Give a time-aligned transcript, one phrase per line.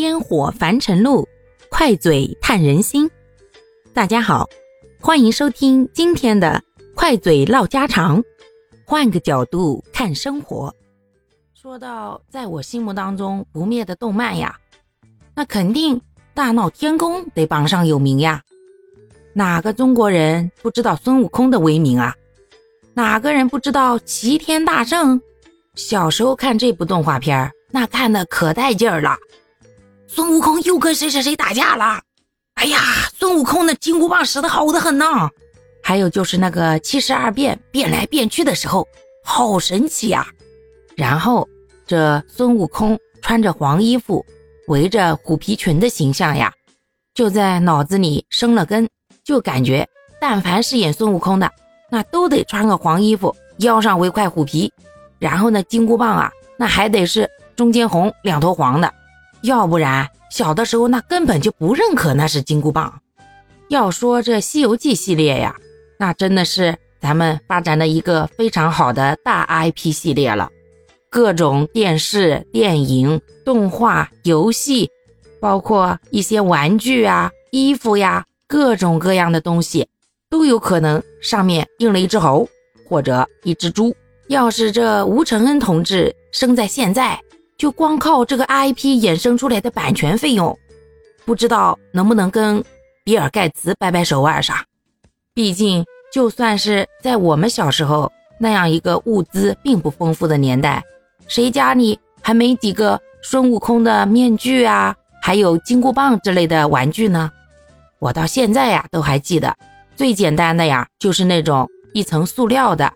[0.00, 1.28] 烟火凡尘路，
[1.68, 3.10] 快嘴探人心。
[3.92, 4.48] 大家好，
[4.98, 6.62] 欢迎收听今天的
[6.94, 8.24] 快嘴唠家常，
[8.86, 10.74] 换个角度看生活。
[11.52, 14.56] 说到在我心目当中不灭的动漫呀，
[15.34, 16.00] 那肯定
[16.32, 18.40] 大闹天宫得榜上有名呀。
[19.34, 22.14] 哪个中国人不知道孙悟空的威名啊？
[22.94, 25.20] 哪个人不知道齐天大圣？
[25.74, 29.14] 小时候看这部动画片那看的可带劲儿了。
[30.12, 32.02] 孙悟空又跟谁谁谁打架了？
[32.54, 32.80] 哎呀，
[33.16, 35.06] 孙悟空那金箍棒使的好的很呢。
[35.84, 38.88] 还有就是那个七十二变变来变去的时候，
[39.24, 40.26] 好神奇呀。
[40.96, 41.48] 然后
[41.86, 44.26] 这孙悟空穿着黄衣服，
[44.66, 46.52] 围着虎皮裙的形象呀，
[47.14, 48.88] 就在脑子里生了根，
[49.22, 49.88] 就感觉
[50.20, 51.48] 但凡是演孙悟空的，
[51.88, 54.72] 那都得穿个黄衣服，腰上围块虎皮，
[55.20, 58.92] 然后呢金箍棒啊，那还得是中间红，两头黄的。
[59.42, 63.00] 要不然，小的时候那根本就不认可那是金箍棒。
[63.68, 65.56] 要说这《西游记》系列呀，
[65.98, 70.50] 那真的是咱们发展的一个非常好的大 IP 系列了。
[71.08, 74.90] 各种电视、电影、动画、游戏，
[75.40, 79.88] 包括一些玩具啊、衣服呀，各种各样的东西，
[80.28, 82.48] 都有可能上面印了一只猴
[82.88, 83.94] 或者一只猪。
[84.28, 87.20] 要是这吴承恩同志生在现在，
[87.60, 90.58] 就光靠这个 IP 衍生出来的版权费用，
[91.26, 92.64] 不知道能不能跟
[93.04, 94.64] 比尔盖茨掰掰手腕啥？
[95.34, 100.82] 毕竟就算是在我们小时候那样一个物资并不丰富的年代，
[101.28, 107.30] 谁家里还没几个孙悟空的面具啊，还有金箍棒之类的玩具呢？
[107.98, 109.54] 我到现在呀都还记得，
[109.94, 112.90] 最简单的呀就是那种一层塑料的，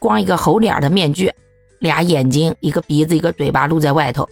[0.00, 1.32] 光一个猴脸的面具。
[1.80, 4.28] 俩眼睛，一个鼻子，一个嘴巴露在外头，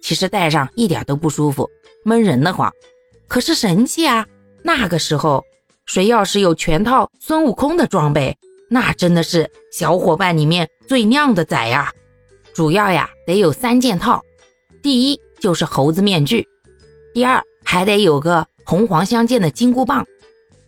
[0.00, 1.68] 其实戴上一点都不舒服，
[2.04, 2.72] 闷人的慌。
[3.28, 4.26] 可是神器啊！
[4.62, 5.44] 那个时候，
[5.86, 8.36] 谁要是有全套孙悟空的装备，
[8.70, 11.92] 那真的是小伙伴里面最靓的仔呀！
[12.54, 14.22] 主要呀得有三件套，
[14.82, 16.46] 第一就是猴子面具，
[17.12, 20.06] 第二还得有个红黄相间的金箍棒，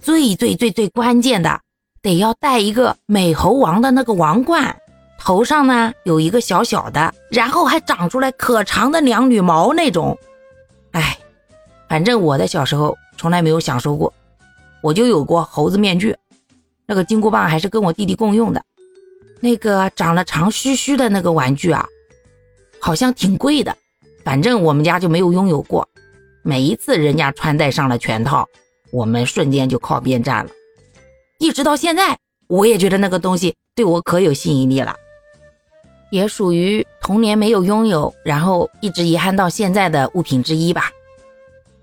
[0.00, 1.60] 最最最最关键的，
[2.02, 4.76] 得要戴一个美猴王的那个王冠。
[5.26, 10.16] 头上呢有一个小小的，然后还长出来可长的两缕毛那种。
[10.92, 11.18] 哎，
[11.88, 14.14] 反正我的小时候从来没有享受过，
[14.80, 16.16] 我就有过猴子面具，
[16.86, 18.62] 那个金箍棒还是跟我弟弟共用的。
[19.40, 21.84] 那个长了长须须的那个玩具啊，
[22.78, 23.76] 好像挺贵的，
[24.22, 25.88] 反正我们家就没有拥有过。
[26.44, 28.46] 每一次人家穿戴上了全套，
[28.92, 30.50] 我们瞬间就靠边站了。
[31.40, 32.16] 一直到现在，
[32.46, 34.94] 我也觉得那个东西对我可有吸引力了。
[36.10, 40.90] 也属于童年没有拥有，然后一直遗憾到现在的物品之一吧。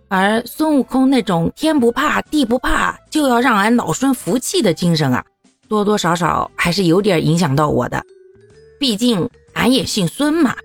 [0.07, 5.25] 而孙悟空那种天不怕地不怕，就要让俺老孙服气的精神啊，
[5.67, 8.03] 多多少少还是有点影响到我的。
[8.79, 10.56] 毕竟俺也姓孙嘛。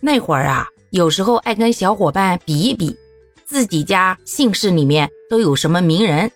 [0.00, 2.96] 那会儿啊，有时候爱跟小伙伴比一比，
[3.44, 6.30] 自己家姓氏里面都有什么名人。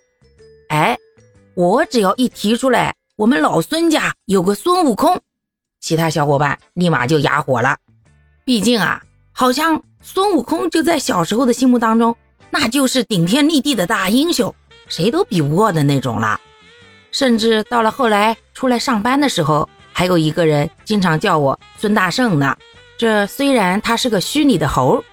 [0.69, 0.97] 哎，
[1.55, 5.19] 我只要一提出来，我们老孙家有个孙悟空。
[5.81, 7.77] 其他小伙伴立马就哑火了，
[8.45, 12.17] 毕竟啊，好像孙悟空就在小时候的心目当中，
[12.51, 14.55] 那就是顶天立地的大英雄，
[14.89, 16.41] 谁都比不过的那种了。
[17.13, 22.57] 甚至到了后来出来上班的时候，还有一个人经常叫我孙大圣呢。
[22.99, 25.05] 这虽然他是个虚拟的猴，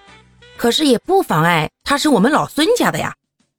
[0.56, 3.14] 可是也不妨碍他是我们老孙家的呀。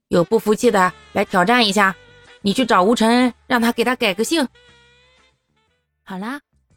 [0.10, 1.96] 有不服气的来挑战一下，
[2.42, 4.48] 你去找吴承恩，让他给他改个姓。
[6.04, 6.40] 好啦。